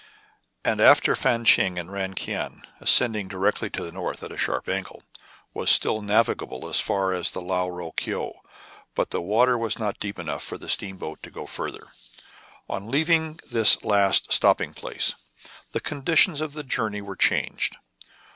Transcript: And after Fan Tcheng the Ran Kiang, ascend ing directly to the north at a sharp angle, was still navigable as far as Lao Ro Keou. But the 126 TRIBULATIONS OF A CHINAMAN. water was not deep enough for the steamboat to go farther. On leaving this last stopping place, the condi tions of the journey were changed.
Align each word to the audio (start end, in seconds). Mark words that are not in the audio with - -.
And 0.65 0.81
after 0.81 1.15
Fan 1.15 1.45
Tcheng 1.45 1.75
the 1.75 1.85
Ran 1.85 2.15
Kiang, 2.15 2.63
ascend 2.79 3.15
ing 3.15 3.27
directly 3.27 3.69
to 3.69 3.83
the 3.83 3.91
north 3.91 4.23
at 4.23 4.31
a 4.31 4.35
sharp 4.35 4.67
angle, 4.67 5.03
was 5.53 5.69
still 5.69 6.01
navigable 6.01 6.67
as 6.67 6.79
far 6.79 7.13
as 7.13 7.35
Lao 7.35 7.69
Ro 7.69 7.91
Keou. 7.91 8.33
But 8.95 9.11
the 9.11 9.21
126 9.21 9.21
TRIBULATIONS 9.21 9.21
OF 9.21 9.21
A 9.21 9.21
CHINAMAN. 9.21 9.27
water 9.27 9.57
was 9.59 9.77
not 9.77 9.99
deep 9.99 10.17
enough 10.17 10.43
for 10.43 10.57
the 10.57 10.69
steamboat 10.69 11.21
to 11.21 11.29
go 11.29 11.45
farther. 11.45 11.87
On 12.67 12.87
leaving 12.89 13.39
this 13.51 13.83
last 13.83 14.33
stopping 14.33 14.73
place, 14.73 15.13
the 15.71 15.79
condi 15.79 16.17
tions 16.17 16.41
of 16.41 16.53
the 16.53 16.63
journey 16.63 17.03
were 17.03 17.15
changed. 17.15 17.77